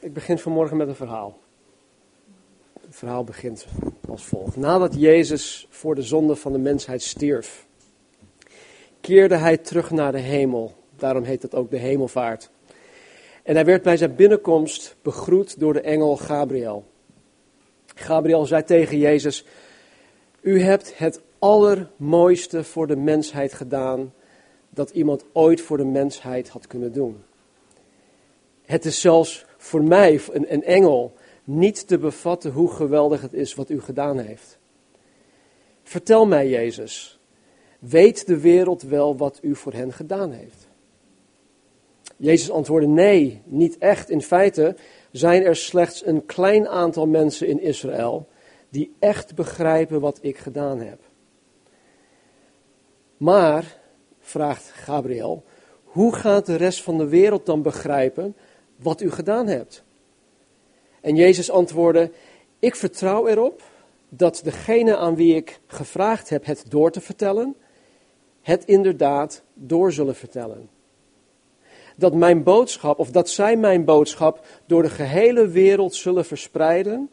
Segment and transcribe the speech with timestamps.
[0.00, 1.38] Ik begin vanmorgen met een verhaal.
[2.80, 3.66] Het verhaal begint
[4.08, 4.56] als volgt.
[4.56, 7.66] Nadat Jezus voor de zonde van de mensheid stierf,
[9.00, 10.74] keerde hij terug naar de hemel.
[10.96, 12.50] Daarom heet het ook de hemelvaart.
[13.42, 16.84] En hij werd bij zijn binnenkomst begroet door de engel Gabriel.
[17.94, 19.44] Gabriel zei tegen Jezus:
[20.40, 24.12] U hebt het allermooiste voor de mensheid gedaan
[24.70, 27.22] dat iemand ooit voor de mensheid had kunnen doen.
[28.64, 33.70] Het is zelfs voor mij, een, engel, niet te bevatten hoe geweldig het is wat
[33.70, 34.58] u gedaan heeft.
[35.82, 37.20] Vertel mij, Jezus,
[37.78, 40.68] weet de wereld wel wat u voor hen gedaan heeft?
[42.16, 44.10] Jezus antwoordde: Nee, niet echt.
[44.10, 44.76] In feite
[45.10, 48.28] zijn er slechts een klein aantal mensen in Israël
[48.68, 50.98] die echt begrijpen wat ik gedaan heb.
[53.16, 53.78] Maar,
[54.20, 55.44] vraagt Gabriel,
[55.84, 58.36] hoe gaat de rest van de wereld dan begrijpen
[58.82, 59.82] wat u gedaan hebt?
[61.00, 62.10] En Jezus antwoordde:
[62.58, 63.62] Ik vertrouw erop
[64.08, 67.56] dat degene aan wie ik gevraagd heb het door te vertellen,
[68.42, 70.68] het inderdaad door zullen vertellen.
[71.96, 77.10] Dat mijn boodschap, of dat zij mijn boodschap, door de gehele wereld zullen verspreiden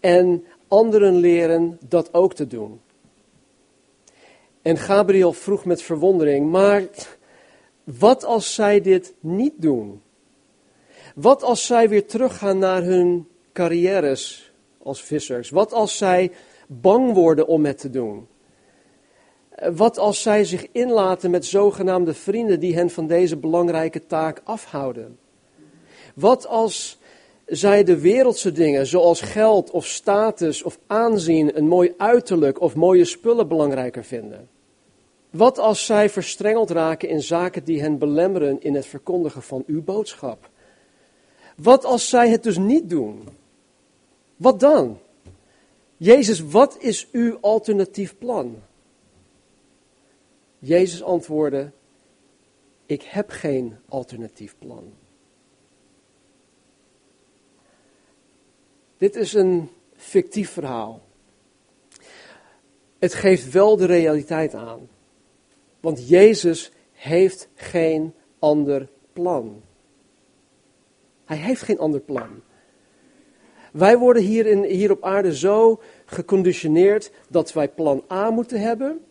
[0.00, 2.80] en anderen leren dat ook te doen.
[4.62, 6.82] En Gabriel vroeg met verwondering, maar
[7.84, 10.02] wat als zij dit niet doen?
[11.16, 15.50] Wat als zij weer teruggaan naar hun carrières als vissers?
[15.50, 16.30] Wat als zij
[16.66, 18.26] bang worden om het te doen?
[19.74, 25.18] Wat als zij zich inlaten met zogenaamde vrienden die hen van deze belangrijke taak afhouden?
[26.14, 26.98] Wat als
[27.46, 33.04] zij de wereldse dingen, zoals geld of status of aanzien, een mooi uiterlijk of mooie
[33.04, 34.48] spullen belangrijker vinden?
[35.30, 39.82] Wat als zij verstrengeld raken in zaken die hen belemmeren in het verkondigen van uw
[39.82, 40.48] boodschap?
[41.56, 43.28] Wat als zij het dus niet doen?
[44.36, 44.98] Wat dan?
[45.96, 48.62] Jezus, wat is uw alternatief plan?
[50.58, 51.70] Jezus antwoordde:
[52.86, 54.92] Ik heb geen alternatief plan.
[58.96, 61.02] Dit is een fictief verhaal.
[62.98, 64.88] Het geeft wel de realiteit aan.
[65.80, 69.62] Want Jezus heeft geen ander plan.
[71.26, 72.42] Hij heeft geen ander plan.
[73.72, 79.04] Wij worden hier, in, hier op aarde zo geconditioneerd dat wij plan A moeten hebben.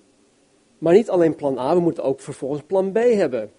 [0.77, 3.51] Maar niet alleen plan A, we moeten ook vervolgens plan B hebben.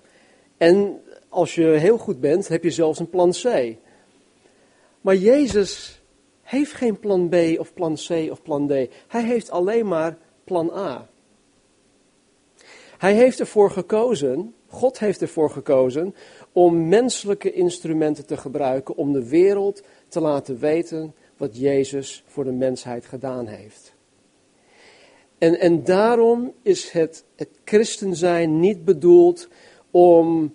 [0.57, 3.77] En als je heel goed bent, heb je zelfs een plan C.
[5.01, 6.03] Maar Jezus
[6.43, 8.73] heeft geen plan B of plan C of plan D.
[9.09, 11.09] Hij heeft alleen maar plan A.
[12.99, 16.15] Hij heeft ervoor gekozen, God heeft ervoor gekozen,
[16.53, 22.53] om menselijke instrumenten te gebruiken om de wereld te laten weten wat Jezus voor de
[22.53, 23.95] mensheid gedaan heeft.
[25.39, 29.49] En, en daarom is het, het christen zijn niet bedoeld
[29.91, 30.55] om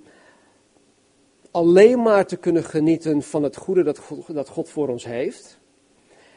[1.51, 5.59] alleen maar te kunnen genieten van het goede dat God, dat God voor ons heeft.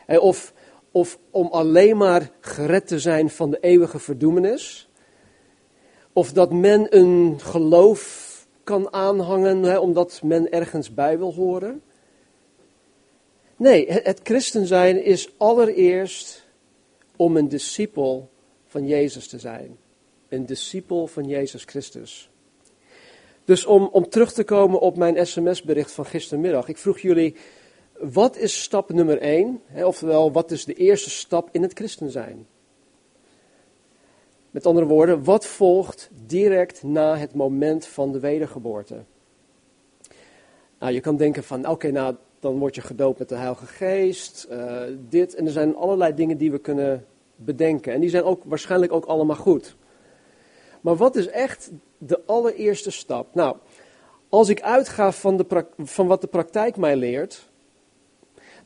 [0.06, 0.52] Of,
[0.90, 4.88] of om alleen maar gered te zijn van de eeuwige verdoemenis.
[6.14, 8.32] Of dat men een geloof
[8.64, 11.82] kan aanhangen hè, omdat men ergens bij wil horen.
[13.56, 16.46] Nee, het, christen zijn is allereerst
[17.16, 18.28] om een discipel
[18.66, 19.78] van Jezus te zijn.
[20.28, 22.30] Een discipel van Jezus Christus.
[23.44, 26.68] Dus om, om terug te komen op mijn sms-bericht van gistermiddag.
[26.68, 27.34] Ik vroeg jullie,
[27.98, 29.60] wat is stap nummer één?
[29.66, 32.46] Hè, oftewel, wat is de eerste stap in het christen zijn?
[34.54, 39.04] Met andere woorden, wat volgt direct na het moment van de wedergeboorte?
[40.78, 44.46] Nou, je kan denken van, oké, nou, dan word je gedoopt met de Heilige Geest,
[44.50, 45.34] uh, dit.
[45.34, 47.06] En er zijn allerlei dingen die we kunnen
[47.36, 47.92] bedenken.
[47.92, 49.76] En die zijn ook waarschijnlijk ook allemaal goed.
[50.80, 53.34] Maar wat is echt de allereerste stap?
[53.34, 53.56] Nou,
[54.28, 57.50] als ik uitga van, de van wat de praktijk mij leert,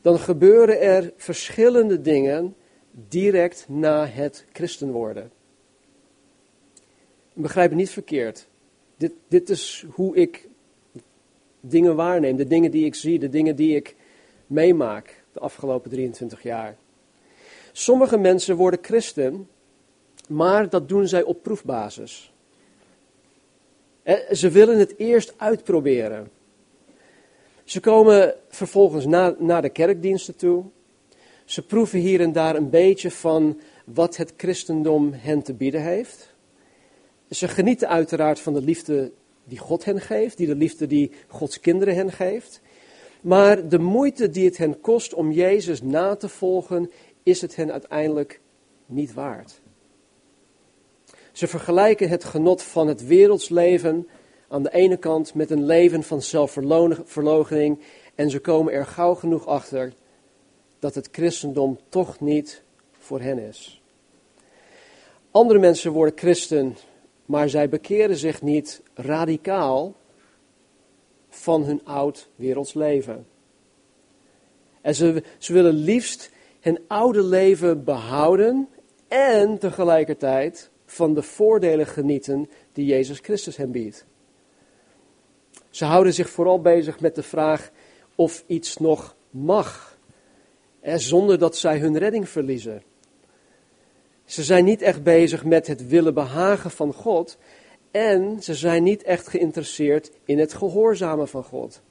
[0.01, 2.55] dan gebeuren er verschillende dingen
[2.91, 5.37] direct na het christen worden.
[7.41, 8.47] Begrijp het niet verkeerd.
[8.97, 10.47] Dit, dit is hoe ik
[11.59, 13.95] dingen waarneem, de dingen die ik zie, de dingen die ik
[14.47, 16.77] meemaak de afgelopen 23 jaar.
[17.71, 19.47] Sommige mensen worden christen,
[20.27, 22.33] maar dat doen zij op proefbasis.
[24.31, 26.31] Ze willen het eerst uitproberen.
[27.63, 30.63] Ze komen vervolgens naar, naar de kerkdiensten toe.
[31.45, 36.37] Ze proeven hier en daar een beetje van wat het christendom hen te bieden heeft.
[37.29, 39.11] Ze genieten uiteraard van de liefde
[39.43, 42.61] die God hen geeft, die de liefde die Gods kinderen hen geeft.
[43.21, 46.91] Maar de moeite die het hen kost om Jezus na te volgen,
[47.23, 48.41] is het hen uiteindelijk
[48.85, 49.61] niet waard.
[51.31, 54.07] Ze vergelijken het genot van het wereldsleven
[54.47, 57.79] aan de ene kant met een leven van zelfverloochening
[58.15, 59.93] en ze komen er gauw genoeg achter
[60.79, 62.63] dat het christendom toch niet
[62.97, 63.81] voor hen is.
[65.31, 66.75] Andere mensen worden christen,
[67.29, 69.95] maar zij bekeren zich niet radicaal
[71.29, 73.27] van hun oud werelds leven.
[74.81, 78.69] En ze, ze willen liefst hun oude leven behouden
[79.07, 84.05] en tegelijkertijd van de voordelen genieten die Jezus Christus hen biedt.
[85.69, 87.71] Ze houden zich vooral bezig met de vraag
[88.15, 89.97] of iets nog mag,
[90.83, 92.83] zonder dat zij hun redding verliezen.
[94.29, 97.37] Ze zijn niet echt bezig met het willen behagen van God
[97.91, 101.81] en ze zijn niet echt geïnteresseerd in het gehoorzamen van God.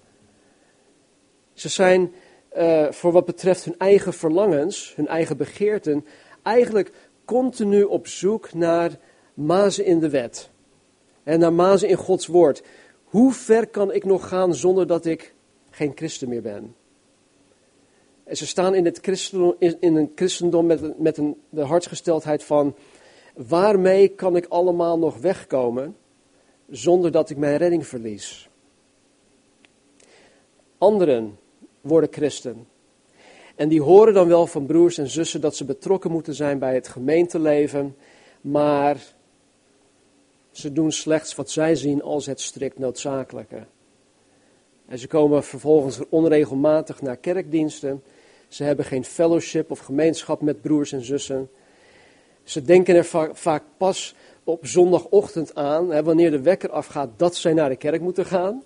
[1.52, 2.12] Ze zijn
[2.56, 6.06] uh, voor wat betreft hun eigen verlangens, hun eigen begeerten,
[6.43, 6.93] eigenlijk
[7.25, 8.99] continu op zoek naar
[9.34, 10.50] mazen in de wet.
[11.23, 12.62] En naar mazen in Gods woord.
[13.05, 15.34] Hoe ver kan ik nog gaan zonder dat ik
[15.70, 16.75] geen christen meer ben?
[18.29, 22.75] En ze staan in het christendom, in een christendom met, met een, de hartsgesteldheid van
[23.35, 25.97] waarmee kan ik allemaal nog wegkomen
[26.71, 28.49] zonder dat ik mijn redding verlies.
[30.79, 31.39] Anderen
[31.81, 32.67] worden christen.
[33.55, 36.75] En die horen dan wel van broers en zussen dat ze betrokken moeten zijn bij
[36.75, 37.97] het gemeenteleven,
[38.41, 39.15] maar
[40.51, 43.67] ze doen slechts wat zij zien als het strikt noodzakelijke.
[44.87, 48.03] En ze komen vervolgens onregelmatig naar kerkdiensten.
[48.49, 51.50] Ze hebben geen fellowship of gemeenschap met broers en zussen.
[52.43, 54.15] Ze denken er vaak pas
[54.45, 58.62] op zondagochtend aan, hè, wanneer de wekker afgaat, dat zij naar de kerk moeten gaan.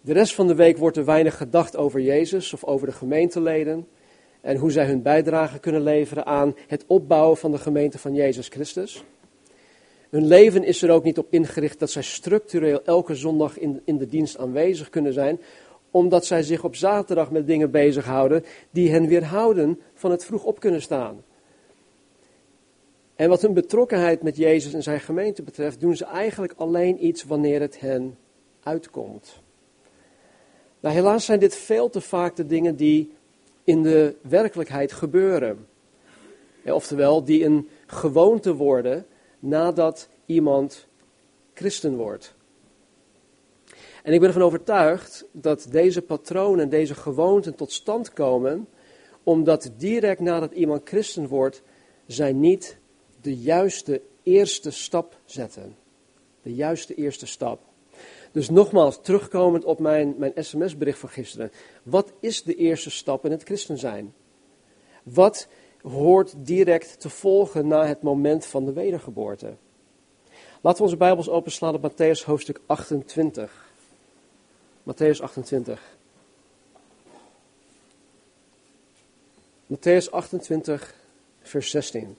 [0.00, 3.88] De rest van de week wordt er weinig gedacht over Jezus of over de gemeenteleden
[4.40, 8.48] en hoe zij hun bijdrage kunnen leveren aan het opbouwen van de gemeente van Jezus
[8.48, 9.04] Christus.
[10.10, 13.98] Hun leven is er ook niet op ingericht dat zij structureel elke zondag in, in
[13.98, 15.40] de dienst aanwezig kunnen zijn,
[15.96, 20.60] omdat zij zich op zaterdag met dingen bezighouden die hen weerhouden van het vroeg op
[20.60, 21.24] kunnen staan.
[23.14, 27.24] En wat hun betrokkenheid met Jezus en zijn gemeente betreft, doen ze eigenlijk alleen iets
[27.24, 28.18] wanneer het hen
[28.62, 29.40] uitkomt.
[30.80, 33.12] Nou, helaas zijn dit veel te vaak de dingen die
[33.64, 35.66] in de werkelijkheid gebeuren.
[36.64, 39.06] oftewel, die een gewoonte worden
[39.38, 40.86] nadat iemand
[41.54, 42.34] christen wordt.
[44.06, 48.68] En ik ben ervan overtuigd dat deze patronen, deze gewoonten tot stand komen,
[49.22, 51.62] omdat direct nadat iemand christen wordt,
[52.06, 52.78] zij niet
[53.20, 55.76] de juiste eerste stap zetten.
[56.42, 57.60] De juiste eerste stap.
[58.32, 61.50] Dus nogmaals, terugkomend op mijn, mijn sms-bericht van gisteren.
[61.82, 64.14] Wat is de eerste stap in het christen zijn?
[65.02, 65.48] Wat
[65.82, 69.56] hoort direct te volgen na het moment van de wedergeboorte?
[70.60, 73.65] Laten we onze Bijbels openslaan op Matthäus hoofdstuk 28.
[74.86, 75.80] Matthäus 28.
[79.66, 80.94] Matthäus 28,
[81.42, 82.16] vers 16.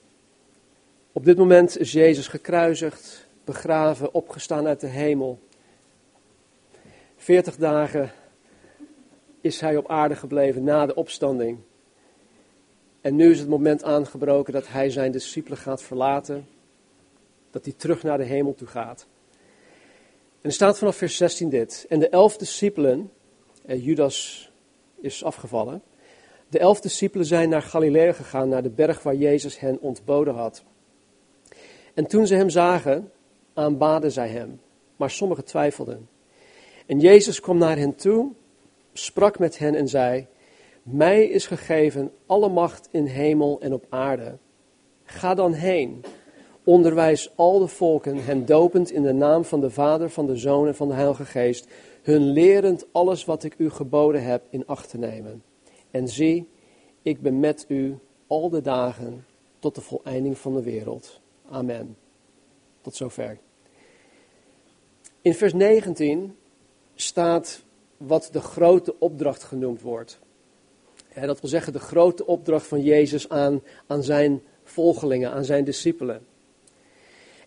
[1.12, 5.38] Op dit moment is Jezus gekruisigd, begraven, opgestaan uit de hemel.
[7.16, 8.12] Veertig dagen
[9.40, 11.58] is hij op aarde gebleven na de opstanding.
[13.00, 16.46] En nu is het moment aangebroken dat hij zijn discipelen gaat verlaten.
[17.50, 19.06] Dat hij terug naar de hemel toe gaat.
[20.48, 21.86] En er staat vanaf vers 16 dit.
[21.88, 23.10] En de elf discipelen,
[23.66, 24.50] eh, Judas
[25.00, 25.82] is afgevallen.
[26.48, 30.64] De elf discipelen zijn naar Galilea gegaan, naar de berg waar Jezus hen ontboden had.
[31.94, 33.12] En toen ze hem zagen,
[33.54, 34.60] aanbaden zij hem,
[34.96, 36.08] maar sommigen twijfelden.
[36.86, 38.32] En Jezus kwam naar hen toe,
[38.92, 40.26] sprak met hen en zei:
[40.82, 44.38] Mij is gegeven alle macht in hemel en op aarde.
[45.04, 46.04] Ga dan heen,
[46.68, 50.66] onderwijs al de volken, hen dopend in de naam van de Vader, van de Zoon
[50.66, 51.66] en van de Heilige Geest,
[52.02, 55.42] hun lerend alles wat ik u geboden heb in acht te nemen.
[55.90, 56.48] En zie,
[57.02, 59.26] ik ben met u al de dagen
[59.58, 61.20] tot de voleinding van de wereld.
[61.50, 61.96] Amen.
[62.80, 63.38] Tot zover.
[65.22, 66.36] In vers 19
[66.94, 67.62] staat
[67.96, 70.18] wat de grote opdracht genoemd wordt.
[71.14, 76.26] dat wil zeggen de grote opdracht van Jezus aan, aan zijn volgelingen, aan zijn discipelen.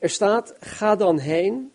[0.02, 1.72] Er staat, ga dan heen,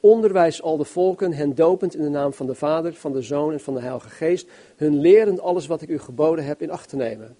[0.00, 3.52] onderwijs al de volken, hen dopend in de naam van de Vader, van de Zoon
[3.52, 6.88] en van de Heilige Geest, hun lerend alles wat ik u geboden heb in acht
[6.88, 7.36] te nemen.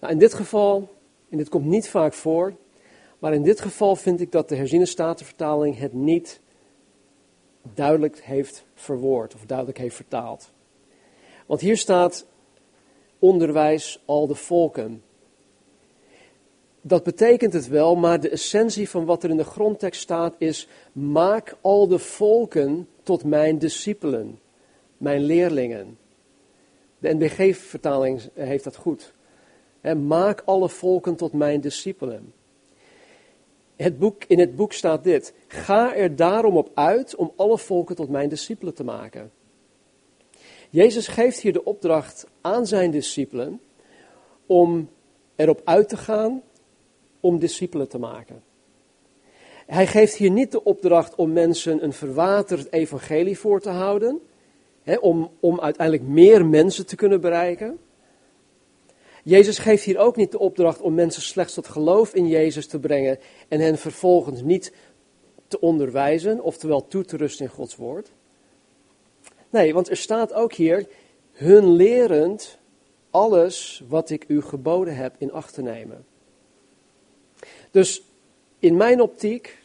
[0.00, 0.88] Nou, in dit geval
[1.28, 2.56] en dit komt niet vaak voor,
[3.18, 6.40] maar in dit geval vind ik dat de herziene statenvertaling het niet
[7.74, 10.52] duidelijk heeft verwoord of duidelijk heeft vertaald.
[11.46, 12.26] Want hier staat
[13.18, 15.02] onderwijs al de volken.
[16.84, 20.68] Dat betekent het wel, maar de essentie van wat er in de grondtekst staat is:
[20.92, 24.40] maak al de volken tot mijn discipelen,
[24.96, 25.98] mijn leerlingen.
[26.98, 29.14] De NBG-vertaling heeft dat goed.
[30.06, 32.32] maak alle volken tot mijn discipelen.
[33.76, 37.96] Het boek, in het boek staat dit: Ga er daarom op uit om alle volken
[37.96, 39.30] tot mijn discipelen te maken.
[40.70, 43.60] Jezus geeft hier de opdracht aan zijn discipelen
[44.46, 44.88] om
[45.36, 46.42] erop uit te gaan
[47.22, 48.42] om discipelen te maken.
[49.66, 54.20] Hij geeft hier niet de opdracht om mensen een verwaterd evangelie voor te houden,
[54.82, 57.78] hè, om, om uiteindelijk meer mensen te kunnen bereiken.
[59.24, 62.78] Jezus geeft hier ook niet de opdracht om mensen slechts tot geloof in Jezus te
[62.78, 64.72] brengen en hen vervolgens niet
[65.48, 68.12] te onderwijzen, oftewel toe te rusten in Gods woord.
[69.50, 70.86] Nee, want er staat ook hier,
[71.32, 72.58] hun lerend
[73.10, 76.04] alles wat ik u geboden heb in acht te nemen.
[77.72, 78.02] Dus
[78.58, 79.58] in mijn optiek,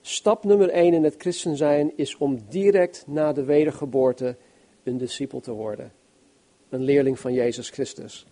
[0.00, 4.36] stap nummer 1 in het christen zijn is om direct na de wedergeboorte
[4.82, 5.92] een discipel te worden.
[6.68, 8.26] Een leerling van Jezus Christus.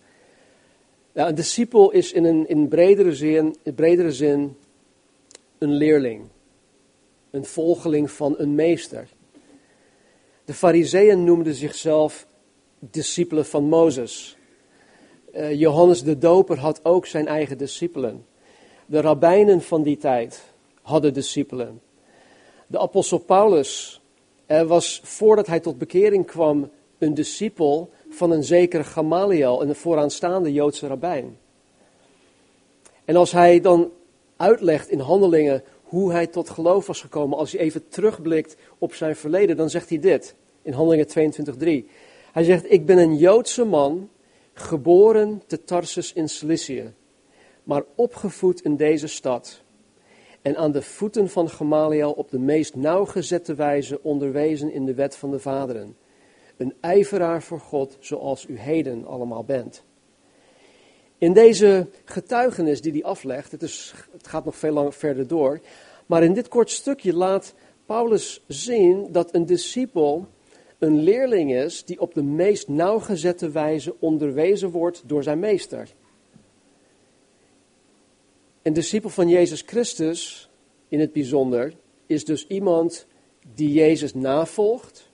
[1.11, 4.57] Ja, een discipel is in een in bredere, zin, in bredere zin
[5.57, 6.27] een leerling.
[7.31, 9.07] Een volgeling van een meester.
[10.45, 12.27] De fariseeën noemden zichzelf
[12.79, 14.37] discipelen van Mozes.
[15.35, 18.25] Uh, Johannes de Doper had ook zijn eigen discipelen.
[18.85, 20.43] De rabbijnen van die tijd
[20.81, 21.81] hadden discipelen.
[22.67, 24.01] De apostel Paulus
[24.47, 30.87] was voordat hij tot bekering kwam een discipel van een zekere Gamaliel, een vooraanstaande Joodse
[30.87, 31.37] rabbijn.
[33.05, 33.91] En als hij dan
[34.37, 39.15] uitlegt in handelingen hoe hij tot geloof was gekomen, als hij even terugblikt op zijn
[39.15, 41.33] verleden, dan zegt hij dit in handelingen
[41.85, 41.89] 22.3.
[42.31, 44.09] Hij zegt, ik ben een Joodse man,
[44.53, 46.93] geboren te Tarsus in Cilicië,
[47.65, 49.63] maar opgevoed in deze stad
[50.41, 55.15] en aan de voeten van Gamaliel op de meest nauwgezette wijze onderwezen in de wet
[55.15, 55.95] van de vaderen
[56.57, 59.83] een ijveraar voor God zoals u heden allemaal bent.
[61.17, 65.59] In deze getuigenis die hij aflegt, het, is, het gaat nog veel langer verder door,
[66.05, 67.53] maar in dit kort stukje laat
[67.85, 70.27] Paulus zien dat een discipel
[70.79, 75.93] een leerling is die op de meest nauwgezette wijze onderwezen wordt door zijn meester.
[78.65, 80.49] Een discipel van Jezus Christus,
[80.87, 81.73] in het bijzonder,
[82.05, 83.07] is dus iemand
[83.53, 85.09] die Jezus navolgt,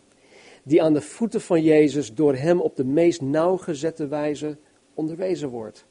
[0.64, 4.58] die aan de voeten van Jezus door hem op de meest nauwgezette wijze
[4.94, 5.86] onderwezen wordt.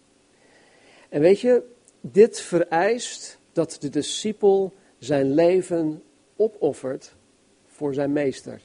[1.08, 1.62] En weet je,
[2.00, 6.02] dit vereist dat de discipel zijn leven
[6.36, 7.14] opoffert
[7.66, 8.60] voor zijn meester.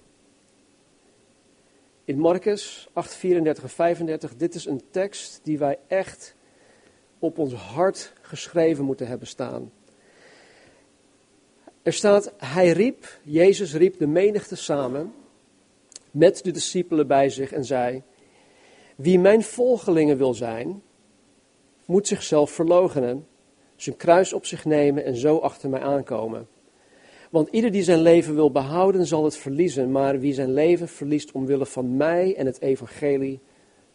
[2.03, 6.34] In Marcus 8, 34 en 35, dit is een tekst die wij echt
[7.19, 9.71] op ons hart geschreven moeten hebben staan.
[11.81, 15.13] Er staat, hij riep, Jezus riep de menigte samen
[16.11, 18.03] met de discipelen bij zich en zei:
[18.95, 20.81] Wie mijn volgelingen wil zijn,
[21.85, 23.27] moet zichzelf verloochenen,
[23.75, 26.47] zijn kruis op zich nemen en zo achter mij aankomen.
[27.29, 31.31] Want ieder die zijn leven wil behouden, zal het verliezen, maar wie zijn leven verliest
[31.31, 33.39] omwille van mij en het evangelie,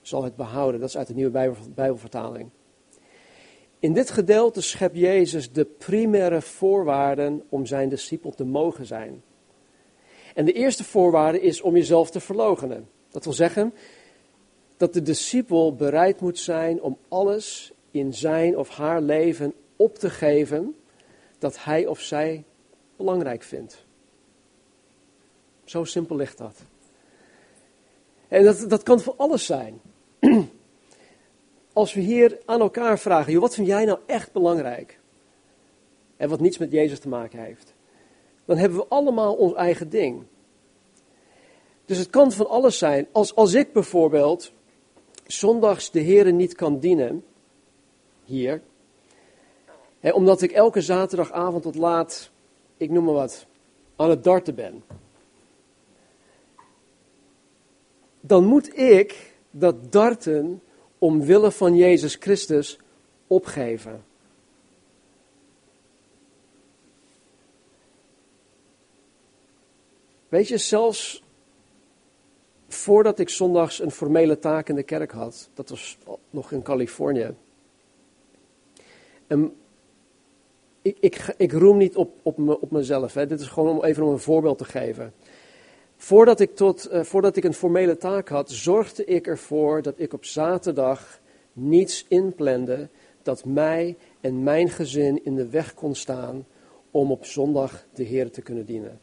[0.01, 0.81] zal het behouden.
[0.81, 2.51] Dat is uit de nieuwe Bijbelvertaling.
[3.81, 9.23] In dit gedeelte schept Jezus de primaire voorwaarden om zijn discipel te mogen zijn.
[10.35, 12.89] En de eerste voorwaarde is om jezelf te verloochenen.
[13.11, 13.75] Dat wil zeggen
[14.77, 20.11] dat de discipel bereid moet zijn om alles in zijn of haar leven op te
[20.11, 20.77] geven
[21.39, 22.45] dat hij of zij
[22.97, 23.85] belangrijk vindt.
[25.65, 26.63] Zo simpel ligt dat.
[28.29, 29.81] En dat, dat kan voor alles zijn.
[31.73, 34.99] Als we hier aan elkaar vragen, joh, wat vind jij nou echt belangrijk?
[36.17, 37.75] En wat niets met Jezus te maken heeft
[38.51, 40.23] dan hebben we allemaal ons eigen ding.
[41.85, 43.07] Dus het kan van alles zijn.
[43.13, 44.53] Als, als ik bijvoorbeeld
[45.27, 47.25] zondags de Heren niet kan dienen,
[48.25, 48.63] hier,
[50.01, 52.31] hè, omdat ik elke zaterdagavond tot laat,
[52.77, 53.47] ik noem maar wat,
[53.97, 54.85] aan het darten ben.
[58.21, 60.63] Dan moet ik dat darten
[61.01, 62.79] omwille van Jezus Christus
[63.27, 64.05] opgeven.
[70.29, 71.23] Weet je, zelfs
[72.69, 75.99] voordat ik zondags een formele taak in de kerk had, dat was
[76.31, 77.35] nog in Californië.
[79.27, 79.57] En
[80.83, 83.27] ik, ik, ik roem niet op, op, me, op mezelf, hè.
[83.27, 85.13] dit is gewoon om even om een voorbeeld te geven.
[86.03, 90.13] Voordat ik, tot, uh, voordat ik een formele taak had, zorgde ik ervoor dat ik
[90.13, 91.21] op zaterdag
[91.53, 92.89] niets inplande
[93.23, 96.47] dat mij en mijn gezin in de weg kon staan
[96.91, 99.01] om op zondag de Heer te kunnen dienen.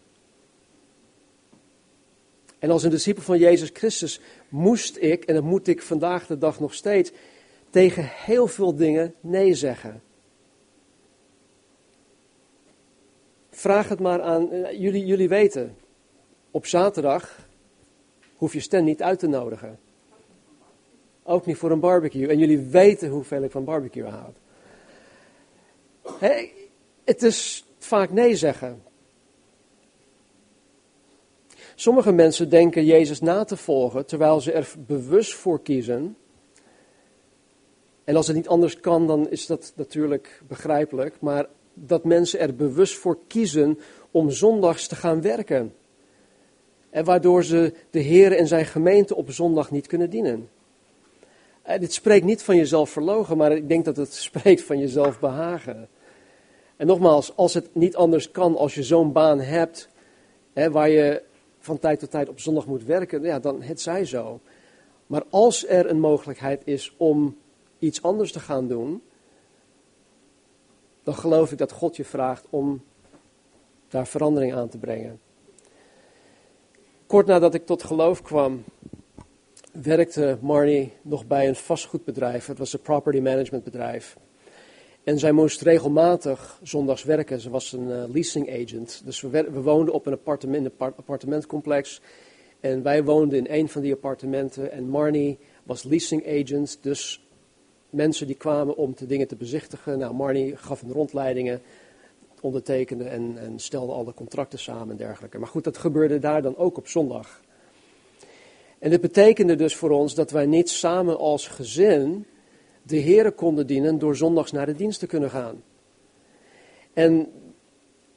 [2.60, 6.38] En als een discipel van Jezus Christus moest ik, en dat moet ik vandaag de
[6.38, 7.12] dag nog steeds,
[7.70, 10.02] tegen heel veel dingen nee zeggen.
[13.50, 15.76] Vraag het maar aan, eh, jullie, jullie weten,
[16.52, 17.48] op zaterdag
[18.36, 19.80] hoef je Stan niet uit te nodigen.
[21.24, 22.28] Ook niet voor een barbecue.
[22.28, 24.36] En jullie weten hoeveel ik van barbecue houd.
[26.20, 26.52] Hey,
[27.04, 28.84] het is vaak nee zeggen.
[31.76, 36.18] Sommige mensen denken Jezus na te volgen terwijl ze er bewust voor kiezen.
[38.04, 41.16] En als het niet anders kan, dan is dat natuurlijk begrijpelijk.
[41.20, 43.80] Maar dat mensen er bewust voor kiezen
[44.12, 45.74] om zondags te gaan werken.
[46.90, 50.50] En waardoor ze de Heer en zijn gemeente op zondag niet kunnen dienen.
[51.62, 55.20] Eh, dit spreekt niet van jezelf verlogen, maar ik denk dat het spreekt van jezelf
[55.20, 55.90] behagen.
[56.76, 59.90] En nogmaals, als het niet anders kan, als je zo'n baan hebt,
[60.54, 61.22] hè, waar je
[61.60, 64.40] van tijd tot tijd op zondag moet werken, ja, dan het zij zo.
[65.08, 67.38] Maar als er een mogelijkheid is om
[67.80, 69.02] iets anders te gaan doen,
[71.04, 72.84] dan geloof ik dat God je vraagt om
[73.88, 75.20] daar verandering aan te brengen.
[77.08, 78.64] Kort nadat ik tot geloof kwam,
[79.72, 82.46] werkte Marnie nog bij een vastgoedbedrijf.
[82.46, 84.18] Het was een property management bedrijf.
[85.04, 87.40] En zij moest regelmatig zondags werken.
[87.40, 89.02] Ze was een uh, leasing agent.
[89.06, 92.02] Dus we, woonden op een appartement, appartementcomplex.
[92.60, 94.72] En wij woonden in een van die appartementen.
[94.72, 96.78] En Marnie was leasing agent.
[96.82, 97.28] Dus
[97.90, 100.00] mensen die kwamen om de dingen te bezichtigen.
[100.00, 101.62] Nou, Marnie gaf een rondleidingen,
[102.42, 105.38] ondertekende en, en alle contracten samen en dergelijke.
[105.38, 107.42] Maar goed, dat gebeurde daar dan ook op zondag.
[108.80, 112.26] En dit betekende dus voor ons dat wij niet samen als gezin
[112.84, 115.64] de Heren konden dienen door zondags naar de dienst te kunnen gaan.
[116.94, 117.32] En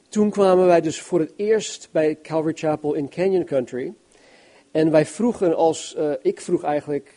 [0.09, 3.95] toen kwamen wij dus voor het eerst bij Calvary Chapel in Canyon Country.
[4.71, 7.13] En wij vroegen als, uh, ik vroeg eigenlijk,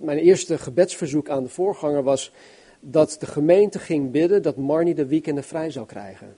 [0.00, 2.32] mijn eerste gebedsverzoek aan de voorganger was
[2.80, 6.36] dat de gemeente ging bidden dat Marnie de weekenden vrij zou krijgen.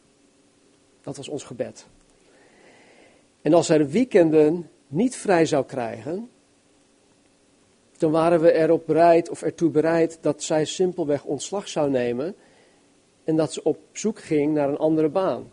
[1.01, 1.87] Dat was ons gebed.
[3.43, 6.31] En als zij de weekenden niet vrij zou krijgen,
[7.99, 12.35] dan waren we erop bereid of ertoe bereid dat zij simpelweg ontslag zou nemen
[13.25, 15.53] en dat ze op zoek ging naar een andere baan.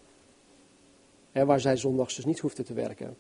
[1.32, 3.16] Waar zij zondags dus niet hoefde te werken.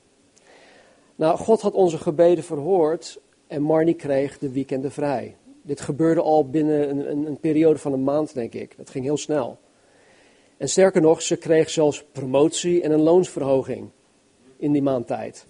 [1.15, 5.35] Nou, God had onze gebeden verhoord en Marnie kreeg de weekenden vrij.
[5.61, 8.77] Dit gebeurde al binnen een, een, een periode van een maand, denk ik.
[8.77, 9.59] Dat ging heel snel.
[10.57, 13.89] En sterker nog, ze kreeg zelfs promotie en een loonsverhoging
[14.57, 15.45] in die maand tijd.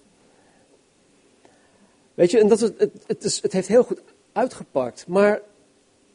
[2.14, 5.06] Weet je, en dat, het, het, is, het heeft heel goed uitgepakt.
[5.06, 5.42] Maar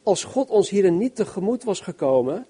[0.02, 2.46] als God ons hierin niet tegemoet was gekomen,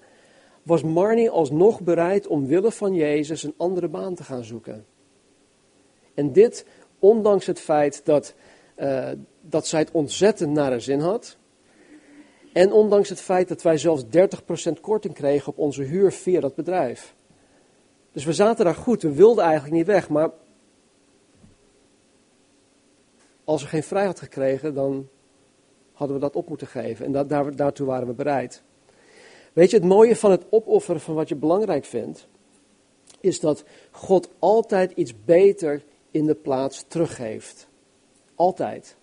[0.63, 4.85] was Marnie alsnog bereid omwille van Jezus een andere baan te gaan zoeken.
[6.13, 6.65] En dit
[6.99, 8.33] ondanks het feit dat,
[8.77, 9.09] uh,
[9.41, 11.37] dat zij het ontzettend naar haar zin had.
[12.53, 14.07] En ondanks het feit dat wij zelfs 30%
[14.81, 17.15] korting kregen op onze huur via dat bedrijf.
[18.11, 20.31] Dus we zaten daar goed, we wilden eigenlijk niet weg, maar
[23.43, 25.09] als we geen vrijheid gekregen, dan
[25.93, 27.05] hadden we dat op moeten geven.
[27.05, 28.63] En daar, daartoe waren we bereid.
[29.53, 32.27] Weet je, het mooie van het opofferen van wat je belangrijk vindt,
[33.19, 37.67] is dat God altijd iets beter in de plaats teruggeeft.
[38.37, 38.95] Altijd.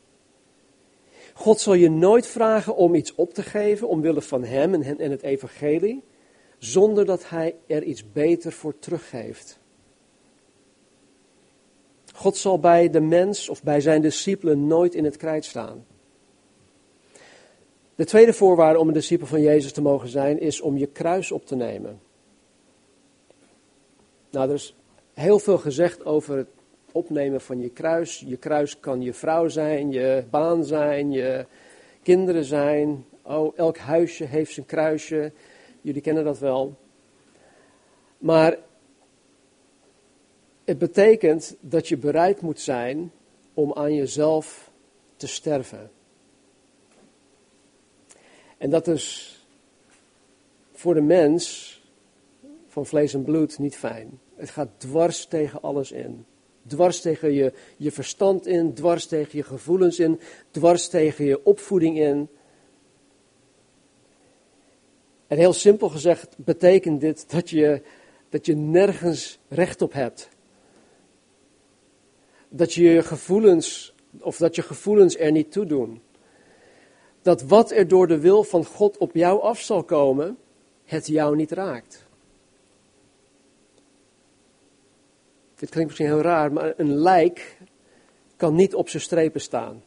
[1.35, 5.23] God zal je nooit vragen om iets op te geven omwille van Hem en, het
[5.23, 6.03] Evangelie,
[6.59, 9.59] zonder dat Hij er iets beter voor teruggeeft.
[12.15, 15.87] God zal bij de mens of bij zijn discipelen nooit in het krijt staan.
[17.95, 21.33] De tweede voorwaarde om een discipel van Jezus te mogen zijn, is om je kruis
[21.33, 22.01] op te nemen.
[24.31, 24.77] Nou, er is
[25.15, 26.49] heel veel gezegd over het
[26.95, 28.25] opnemen van je kruis.
[28.27, 31.47] Je kruis kan je vrouw zijn, je baan zijn, je
[32.03, 33.05] kinderen zijn.
[33.23, 35.33] Oh, elk huisje heeft zijn kruisje.
[35.81, 36.75] Jullie kennen dat wel.
[38.19, 38.59] Maar
[40.65, 43.13] het betekent dat je bereid moet zijn
[43.55, 44.71] om aan jezelf
[45.17, 45.91] te sterven.
[48.59, 49.39] En dat is
[50.73, 51.73] voor de mens
[52.67, 54.21] van vlees en bloed niet fijn.
[54.35, 56.27] Het gaat dwars tegen alles in.
[56.67, 61.99] Dwars tegen je, je verstand in, dwars tegen je gevoelens in, dwars tegen je opvoeding
[61.99, 62.29] in.
[65.27, 67.83] En heel simpel gezegd betekent dit dat je,
[68.29, 70.29] dat je nergens recht op hebt.
[72.57, 76.03] dat je gevoelens, of dat je gevoelens er niet toe doen.
[77.23, 80.39] Dat wat er door de wil van God op jou af zal komen,
[80.85, 82.04] het jou niet raakt.
[85.57, 87.59] Dit klinkt misschien heel raar, maar een lijk
[88.37, 89.83] kan niet op zijn strepen staan.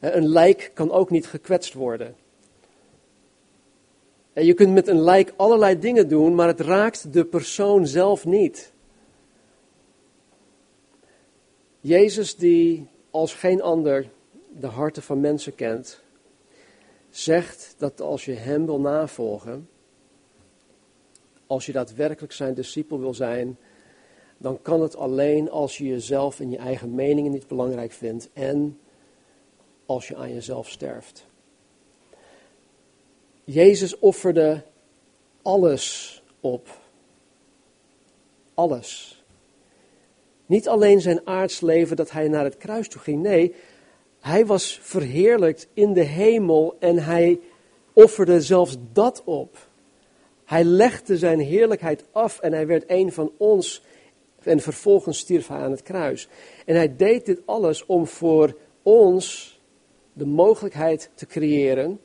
[0.00, 2.16] Een lijk kan ook niet gekwetst worden.
[4.32, 8.24] En je kunt met een lijk allerlei dingen doen, maar het raakt de persoon zelf
[8.24, 8.72] niet.
[11.80, 14.10] Jezus die als geen ander
[14.58, 16.02] de harten van mensen kent,
[17.10, 19.68] zegt dat als je Hem wil navolgen,
[21.46, 23.58] als je daadwerkelijk zijn discipel wil zijn,
[24.38, 28.78] dan kan het alleen als je jezelf en je eigen meningen niet belangrijk vindt en
[29.86, 31.26] als je aan jezelf sterft.
[33.44, 34.62] Jezus offerde
[35.42, 36.68] alles op.
[38.54, 39.22] Alles.
[40.46, 43.22] Niet alleen zijn aards leven dat hij naar het kruis toe ging.
[43.22, 43.54] Nee,
[44.20, 47.40] hij was verheerlijkt in de hemel en hij
[47.92, 49.68] offerde zelfs dat op.
[50.46, 53.82] Hij legde zijn heerlijkheid af en hij werd een van ons.
[54.42, 56.28] En vervolgens stierf hij aan het kruis.
[56.64, 59.54] En hij deed dit alles om voor ons
[60.12, 62.00] de mogelijkheid te creëren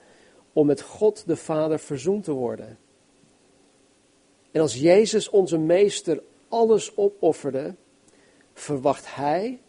[0.53, 2.77] om met God de Vader verzoend te worden.
[4.51, 7.75] En als Jezus onze meester alles opofferde,
[8.53, 9.59] verwacht hij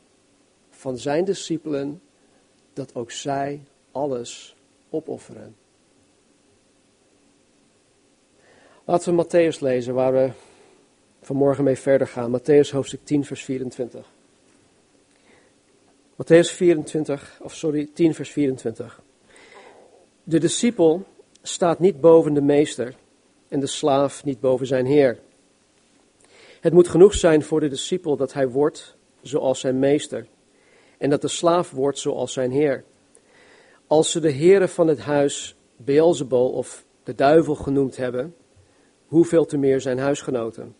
[0.71, 2.03] van zijn discipelen
[2.73, 4.57] dat ook zij alles
[4.91, 5.57] opofferen.
[8.85, 10.31] Laten we Matthäus lezen, waar we
[11.21, 12.41] vanmorgen mee verder gaan.
[12.41, 14.07] Matthäus hoofdstuk 10, vers 24.
[16.17, 19.01] Matthäus 24, of sorry, 10, vers 24.
[20.25, 21.07] De discipel
[21.43, 22.95] staat niet boven de meester
[23.49, 25.19] en de slaaf niet boven zijn heer.
[26.61, 30.27] Het moet genoeg zijn voor de discipel dat hij wordt zoals zijn meester
[30.99, 32.85] en dat de slaaf wordt zoals zijn heer.
[33.87, 38.35] Als ze de heren van het huis Beelzebul of de duivel genoemd hebben,
[39.13, 40.75] hoeveel te meer zijn huisgenoten.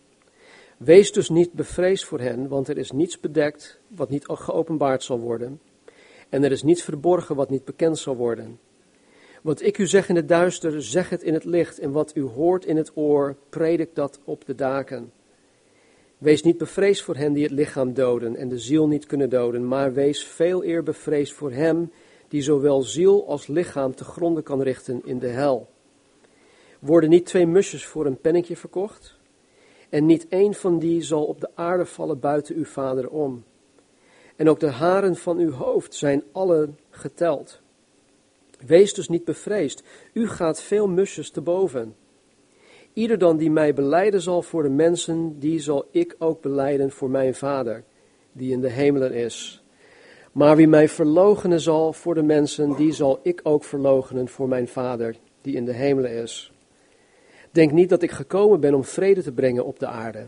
[0.77, 5.19] Wees dus niet bevreesd voor hen, want er is niets bedekt wat niet geopenbaard zal
[5.19, 5.61] worden,
[6.29, 8.59] en er is niets verborgen wat niet bekend zal worden.
[9.41, 12.21] Wat ik u zeg in het duister, zeg het in het licht, en wat u
[12.21, 15.11] hoort in het oor, predik dat op de daken.
[16.17, 19.67] Wees niet bevreesd voor hen die het lichaam doden en de ziel niet kunnen doden,
[19.67, 21.91] maar wees veel eer bevreesd voor hem
[22.27, 25.72] die zowel ziel als lichaam te gronde kan richten in de hel.
[26.83, 29.17] Worden niet twee musjes voor een pennetje verkocht?
[29.89, 33.43] En niet één van die zal op de aarde vallen buiten uw vader om.
[34.35, 37.61] En ook de haren van uw hoofd zijn alle geteld.
[38.65, 41.95] Wees dus niet bevreesd, u gaat veel musjes te boven.
[42.93, 47.09] Ieder dan die mij beleiden zal voor de mensen, die zal ik ook beleiden voor
[47.09, 47.83] mijn Vader,
[48.31, 49.63] die in de hemelen is.
[50.31, 54.67] Maar wie mij verloochenen zal voor de mensen, die zal ik ook verloochenen voor mijn
[54.67, 56.52] Vader, die in de hemelen is.
[57.53, 60.27] Denk niet dat ik gekomen ben om vrede te brengen op de aarde.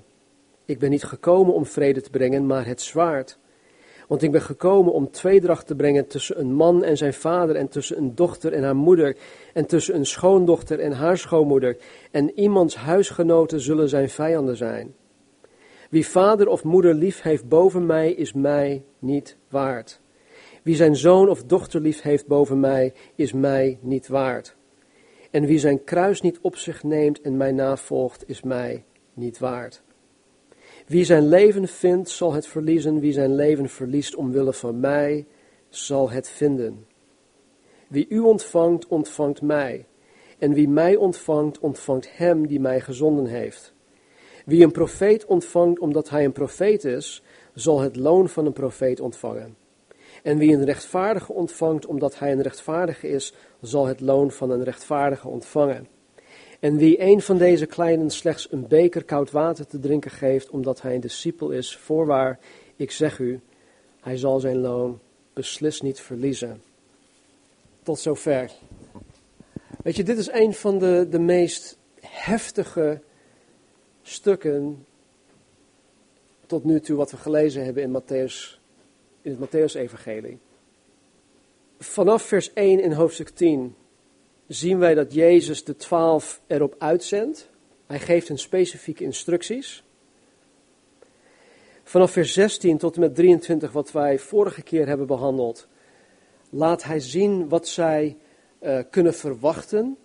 [0.65, 3.37] Ik ben niet gekomen om vrede te brengen, maar het zwaard.
[4.07, 7.67] Want ik ben gekomen om tweedracht te brengen tussen een man en zijn vader, en
[7.67, 9.17] tussen een dochter en haar moeder,
[9.53, 11.77] en tussen een schoondochter en haar schoonmoeder.
[12.11, 14.95] En iemands huisgenoten zullen zijn vijanden zijn.
[15.89, 19.99] Wie vader of moeder lief heeft boven mij, is mij niet waard.
[20.63, 24.55] Wie zijn zoon of dochter lief heeft boven mij, is mij niet waard.
[25.35, 29.83] En wie zijn kruis niet op zich neemt en mij navolgt, is mij niet waard.
[30.87, 32.99] Wie zijn leven vindt, zal het verliezen.
[32.99, 35.25] Wie zijn leven verliest omwille van mij,
[35.69, 36.85] zal het vinden.
[37.87, 39.85] Wie u ontvangt, ontvangt mij.
[40.37, 43.73] En wie mij ontvangt, ontvangt hem die mij gezonden heeft.
[44.45, 48.99] Wie een profeet ontvangt omdat hij een profeet is, zal het loon van een profeet
[48.99, 49.64] ontvangen.
[50.25, 54.63] En wie een rechtvaardige ontvangt omdat hij een rechtvaardige is, zal het loon van een
[54.63, 55.87] rechtvaardige ontvangen.
[56.59, 60.81] En wie een van deze kleinen slechts een beker koud water te drinken geeft, omdat
[60.81, 62.39] hij een discipel is, voorwaar,
[62.75, 63.39] ik zeg u,
[63.99, 64.99] hij zal zijn loon
[65.33, 66.61] beslist niet verliezen.
[67.83, 68.51] Tot zover.
[69.83, 73.01] Weet je, dit is een van de, de meest heftige
[74.01, 74.85] stukken
[76.45, 78.64] tot nu toe wat we gelezen hebben in, Matthäus,
[79.25, 80.37] in het Matthäus-evangelie.
[81.79, 83.75] Vanaf vers 1 in hoofdstuk 10
[84.47, 87.49] zien wij dat Jezus de twaalf erop uitzendt.
[87.87, 89.83] Hij geeft hen specifieke instructies.
[91.83, 95.67] Vanaf vers 16 tot en met 23, wat wij vorige keer hebben behandeld,
[96.49, 98.17] laat hij zien wat zij
[98.61, 99.97] uh, kunnen verwachten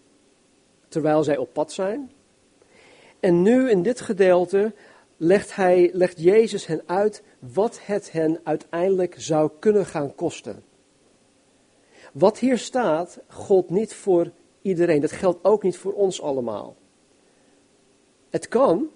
[0.88, 2.10] terwijl zij op pad zijn.
[3.20, 4.72] En nu in dit gedeelte
[5.16, 10.62] legt, hij, legt Jezus hen uit wat het hen uiteindelijk zou kunnen gaan kosten.
[12.12, 14.30] Wat hier staat, gold niet voor
[14.62, 15.00] iedereen.
[15.00, 16.76] Dat geldt ook niet voor ons allemaal.
[18.30, 18.88] Het kan.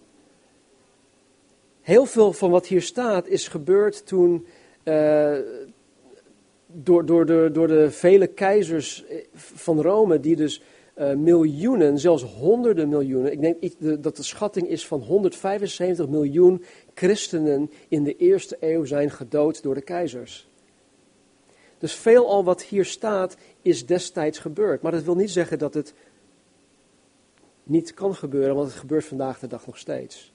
[1.80, 4.46] Heel veel van wat hier staat is gebeurd toen.
[4.84, 5.38] Uh,
[6.66, 10.62] door, door, door de vele keizers van Rome, die dus
[10.96, 13.32] uh, miljoenen, zelfs honderden miljoenen.
[13.32, 19.10] Ik denk dat de schatting is van 175 miljoen christenen in de eerste eeuw zijn
[19.10, 20.48] gedood door de keizers.
[21.78, 24.82] Dus veel al wat hier staat is destijds gebeurd.
[24.82, 25.94] Maar dat wil niet zeggen dat het
[27.62, 30.32] niet kan gebeuren, want het gebeurt vandaag de dag nog steeds.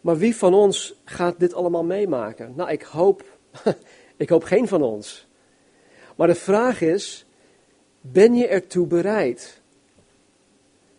[0.00, 2.52] Maar wie van ons gaat dit allemaal meemaken?
[2.56, 3.24] Nou, ik hoop,
[4.16, 5.26] ik hoop geen van ons.
[6.16, 7.26] Maar de vraag is,
[8.00, 9.60] ben je ertoe bereid?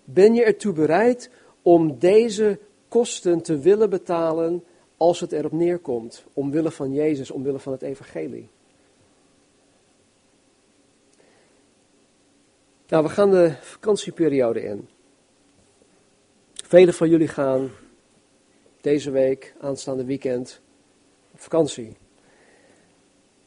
[0.03, 1.29] Ben je ertoe bereid
[1.61, 4.63] om deze kosten te willen betalen
[4.97, 8.49] als het erop neerkomt, omwille van Jezus, omwille van het evangelie?
[12.87, 14.89] Nou, we gaan de vakantieperiode in.
[16.53, 17.71] Velen van jullie gaan
[18.81, 20.61] deze week, aanstaande weekend,
[21.31, 21.97] op vakantie.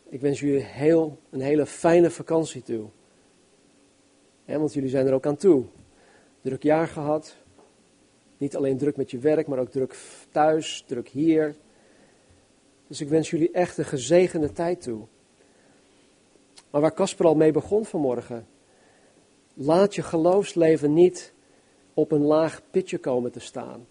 [0.08, 2.88] Ik wens jullie heel, een hele fijne vakantie toe
[4.44, 5.64] want jullie zijn er ook aan toe.
[6.40, 7.36] Druk jaar gehad.
[8.38, 9.96] Niet alleen druk met je werk, maar ook druk
[10.30, 11.54] thuis, druk hier.
[12.86, 15.06] Dus ik wens jullie echt een gezegende tijd toe.
[16.70, 18.46] Maar waar Casper al mee begon vanmorgen.
[19.54, 21.32] Laat je geloofsleven niet
[21.94, 23.86] op een laag pitje komen te staan.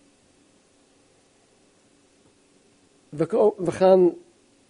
[3.10, 4.16] We, we gaan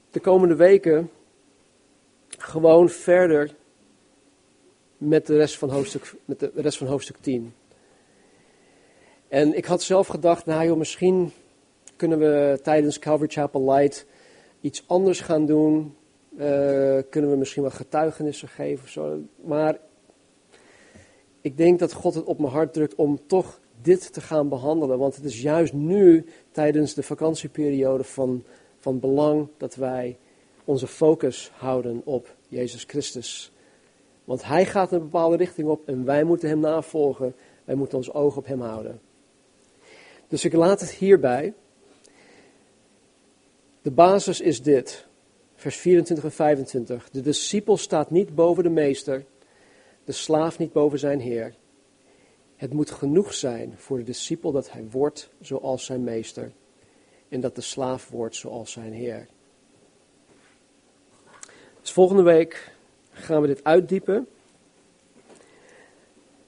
[0.10, 1.10] de komende weken
[2.38, 3.56] gewoon verder
[5.02, 7.54] met de rest van hoofdstuk, met de rest van hoofdstuk 10.
[9.28, 11.32] En ik had zelf gedacht, nou joh, misschien
[11.96, 14.06] kunnen we tijdens Calvary Chapel Light
[14.62, 15.96] iets anders gaan doen.
[16.34, 16.40] Uh,
[17.10, 19.20] kunnen we misschien wat getuigenissen geven of zo.
[19.44, 19.78] Maar
[21.42, 24.98] ik denk dat God het op mijn hart drukt om toch dit te gaan behandelen.
[24.98, 28.44] Want het is juist nu, tijdens de vakantieperiode, van,
[28.78, 30.18] van belang dat wij
[30.66, 33.52] onze focus houden op Jezus Christus.
[34.24, 37.36] Want hij gaat een bepaalde richting op en wij moeten hem navolgen.
[37.66, 39.02] Wij moeten ons oog op hem houden.
[40.28, 41.54] Dus ik laat het hierbij.
[43.82, 45.08] De basis is dit.
[45.56, 47.10] Vers 24 en 25.
[47.10, 49.26] De discipel staat niet boven de meester,
[50.04, 51.56] de slaaf niet boven zijn heer.
[52.56, 56.52] Het moet genoeg zijn voor de discipel dat hij wordt zoals zijn meester
[57.30, 59.28] en dat de slaaf wordt zoals zijn heer.
[61.82, 62.72] Dus volgende week
[63.12, 64.28] gaan we dit uitdiepen.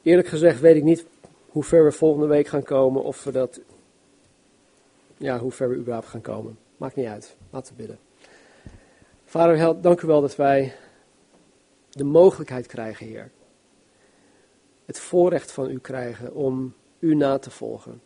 [0.01, 1.05] Eerlijk gezegd weet ik niet
[1.49, 3.59] hoe ver we volgende week gaan komen, of we dat,
[5.17, 6.57] ja, hoe ver we überhaupt gaan komen.
[6.77, 7.35] Maakt niet uit.
[7.49, 7.99] Laten we bidden.
[9.25, 10.75] Vader, dank u wel dat wij
[11.89, 13.31] de mogelijkheid krijgen, Heer.
[14.85, 18.01] Het voorrecht van u krijgen om u na te volgen.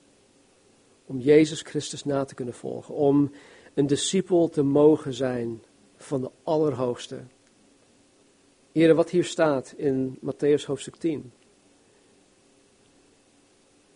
[1.05, 2.95] Om Jezus Christus na te kunnen volgen.
[2.95, 3.31] Om
[3.73, 5.61] een discipel te mogen zijn
[5.97, 7.19] van de Allerhoogste.
[8.77, 11.33] Heren, wat hier staat in Matthäus hoofdstuk 10.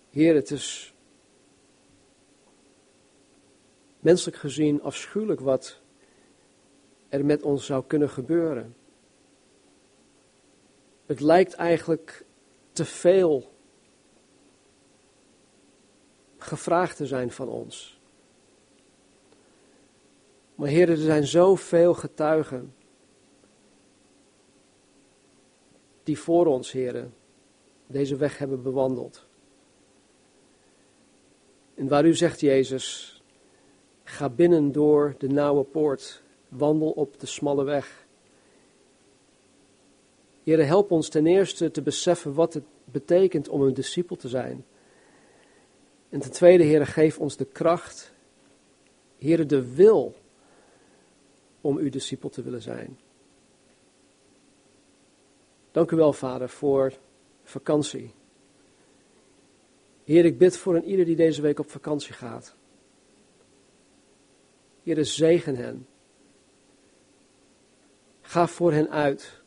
[0.09, 0.93] Heer, het is
[3.99, 5.81] menselijk gezien afschuwelijk wat
[7.09, 8.75] er met ons zou kunnen gebeuren.
[11.05, 12.25] Het lijkt eigenlijk
[12.71, 13.51] te veel
[16.37, 17.99] gevraagd te zijn van ons.
[20.55, 22.73] Maar Heer, er zijn zoveel getuigen
[26.11, 27.13] die voor ons, heren,
[27.87, 29.25] deze weg hebben bewandeld.
[31.75, 33.15] En waar u zegt, Jezus,
[34.03, 38.05] ga binnen door de nauwe poort, wandel op de smalle weg.
[40.43, 44.65] Heren, help ons ten eerste te beseffen wat het betekent om een discipel te zijn.
[46.09, 48.13] En ten tweede, Heer, geef ons de kracht,
[49.17, 50.15] Heer, de wil
[51.61, 52.97] om uw discipel te willen zijn.
[55.71, 56.93] Dank u wel, Vader, voor
[57.43, 58.13] vakantie.
[60.03, 62.55] Heer, ik bid voor een ieder die deze week op vakantie gaat.
[64.83, 65.87] Heer, zegen hen.
[68.21, 69.41] Ga voor hen uit.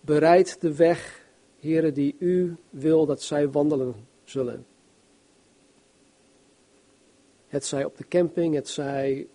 [0.00, 1.26] Bereid de weg,
[1.60, 4.66] Heer, die u wil dat zij wandelen zullen.
[7.46, 9.28] Het zij op de camping, het zij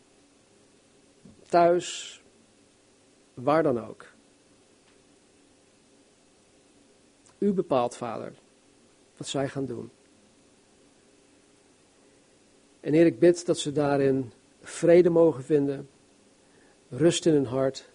[1.50, 2.22] thuis,
[3.34, 4.11] waar dan ook.
[7.42, 8.34] U bepaalt, Vader,
[9.18, 9.90] wat zij gaan doen.
[12.80, 15.90] En Heer, ik bid dat ze daarin vrede mogen vinden,
[16.90, 17.90] rust in hun hart,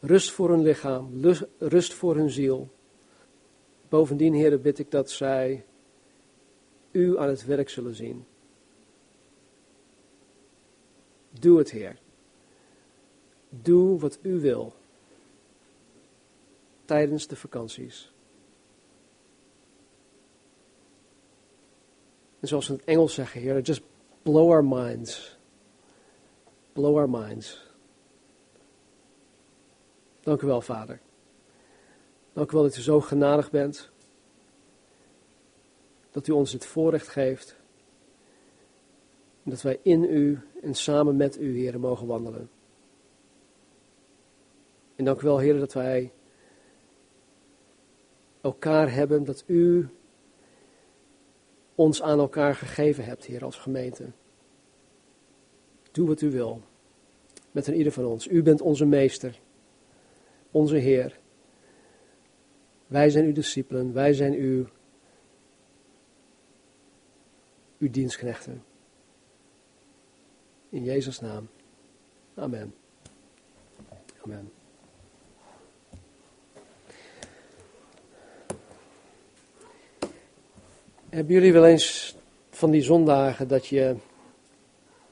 [0.00, 1.24] rust voor hun lichaam,
[1.58, 2.68] rust voor hun ziel.
[3.88, 5.64] Bovendien, Heer, bid ik dat zij
[6.90, 8.24] u aan het werk zullen zien.
[11.30, 11.98] Doe het, Heer.
[13.48, 14.74] Doe wat u wil
[16.84, 18.14] tijdens de vakanties.
[22.46, 23.82] En zoals we het Engels zeggen, Heer, just
[24.22, 25.36] blow our minds.
[26.72, 27.66] Blow our minds.
[30.20, 31.00] Dank u wel, Vader.
[32.32, 33.90] Dank u wel dat u zo genadig bent.
[36.10, 37.56] Dat u ons het voorrecht geeft.
[39.42, 42.50] Dat wij in u en samen met u, Heer, mogen wandelen.
[44.96, 46.12] En dank u wel, Heer, dat wij
[48.40, 49.88] elkaar hebben, dat u
[51.76, 54.04] ons aan elkaar gegeven hebt, Heer, als gemeente.
[55.92, 56.62] Doe wat u wil,
[57.50, 58.28] met een ieder van ons.
[58.28, 59.40] U bent onze meester,
[60.50, 61.18] onze Heer.
[62.86, 64.66] Wij zijn uw discipelen, wij zijn uw,
[67.78, 68.62] uw dienstknechten.
[70.68, 71.48] In Jezus' naam.
[72.34, 72.74] Amen.
[74.24, 74.50] Amen.
[81.16, 82.16] Hebben jullie wel eens
[82.50, 83.96] van die zondagen dat je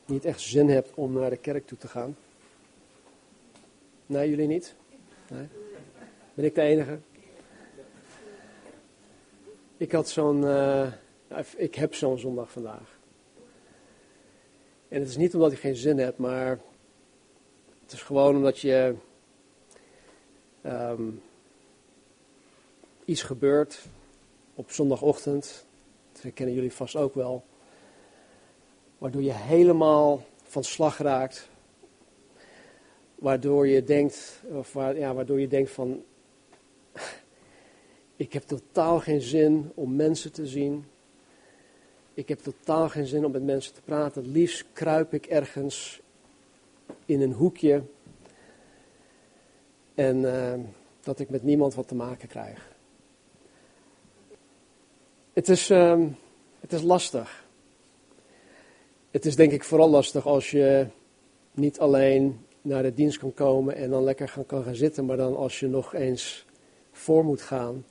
[0.05, 2.17] niet echt zin hebt om naar de kerk toe te gaan?
[4.07, 4.75] Nee, jullie niet?
[5.31, 5.49] Nee?
[6.35, 6.99] Ben ik de enige?
[9.77, 10.93] Ik had zo'n, uh,
[11.57, 12.99] ik heb zo'n zondag vandaag.
[14.89, 16.49] En het is niet omdat ik geen zin heb, maar
[17.83, 18.95] het is gewoon omdat je
[20.67, 21.23] um,
[23.05, 23.83] iets gebeurt
[24.55, 25.64] op zondagochtend
[26.35, 27.45] kennen jullie vast ook wel.
[28.99, 31.49] Waardoor je helemaal van slag raakt.
[33.15, 36.03] Waardoor je denkt, of waar, ja, waardoor je denkt van,
[38.17, 40.85] ik heb totaal geen zin om mensen te zien.
[42.15, 44.31] Ik heb totaal geen zin om met mensen te praten.
[44.31, 46.01] Liefst kruip ik ergens
[47.07, 47.83] in een hoekje.
[49.95, 50.55] En uh,
[51.01, 52.74] dat ik met niemand wat te maken krijg.
[55.35, 56.05] Het is, uh,
[56.61, 57.47] het is lastig.
[59.11, 60.87] Het is denk ik vooral lastig als je
[61.53, 65.37] niet alleen naar de dienst kan komen en dan lekker kan gaan zitten, maar dan
[65.37, 66.47] als je nog eens
[66.93, 67.85] voor moet gaan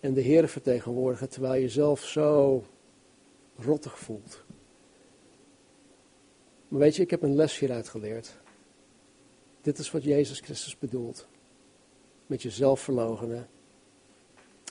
[0.00, 2.64] en de Heer vertegenwoordigen terwijl je jezelf zo
[3.56, 4.44] rottig voelt.
[6.68, 8.36] Maar weet je, ik heb een les hieruit geleerd.
[9.60, 11.26] Dit is wat Jezus Christus bedoelt.
[12.26, 12.80] Met jezelf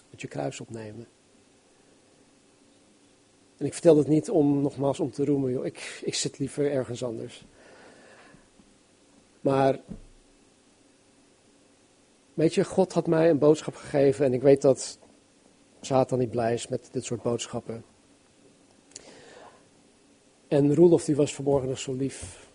[0.10, 1.08] verlogenen je kruis opnemen.
[3.58, 5.66] En ik vertel het niet om, nogmaals, om te roemen, joh.
[5.66, 7.46] Ik, ik zit liever ergens anders.
[9.42, 9.80] Maar,
[12.34, 15.00] weet je, God had mij een boodschap gegeven en ik weet dat
[15.82, 17.84] Satan niet blij is met dit soort boodschappen.
[20.48, 22.48] En Roelof die was vanmorgen nog zo lief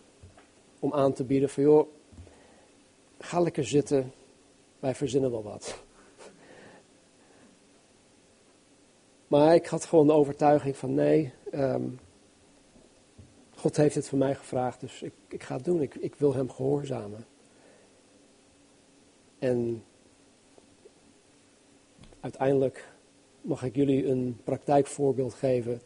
[0.78, 1.88] om aan te bieden van, joh,
[3.18, 4.12] ga lekker zitten,
[4.78, 5.83] wij verzinnen wel wat.
[9.28, 11.82] Maar ik had gewoon de overtuiging van nee, ehm,
[13.64, 15.82] God heeft het van mij gevraagd, dus ik, ik ga het doen.
[15.82, 17.26] Ik, ik wil hem gehoorzamen.
[19.38, 19.84] En
[22.20, 22.88] uiteindelijk
[23.40, 25.80] mag ik jullie een praktijkvoorbeeld geven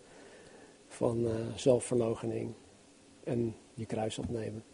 [0.88, 2.53] van uh, zelfverloochening
[3.24, 4.64] en je kruis opnemen.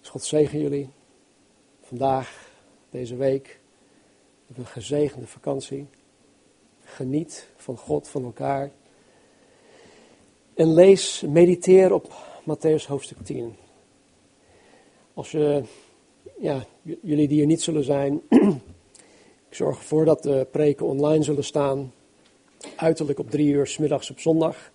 [0.00, 0.90] Dus God zegen jullie.
[1.80, 2.52] Vandaag,
[2.90, 3.60] deze week,
[4.54, 5.86] een gezegende vakantie.
[6.94, 8.70] Geniet van God, van elkaar.
[10.54, 13.56] En lees, mediteer op Matthäus hoofdstuk 10.
[15.14, 15.62] Als je,
[16.38, 18.20] ja, jullie die er niet zullen zijn,
[19.48, 21.92] ik zorg ervoor dat de preken online zullen staan.
[22.76, 24.70] Uiterlijk op drie uur s middags op zondag.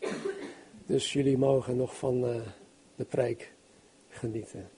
[0.85, 2.35] Dus jullie mogen nog van uh,
[2.95, 3.53] de preek
[4.09, 4.69] genieten.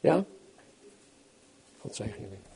[0.00, 0.24] Ja?
[1.78, 2.49] God zegen jullie.